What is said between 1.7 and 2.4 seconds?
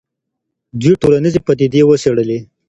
وڅېړلې.